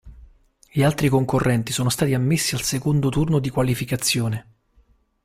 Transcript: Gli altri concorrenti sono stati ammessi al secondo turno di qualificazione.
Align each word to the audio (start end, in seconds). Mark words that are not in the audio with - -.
Gli 0.71 0.81
altri 0.81 1.09
concorrenti 1.09 1.71
sono 1.71 1.89
stati 1.89 2.15
ammessi 2.15 2.55
al 2.55 2.63
secondo 2.63 3.09
turno 3.09 3.37
di 3.37 3.51
qualificazione. 3.51 4.47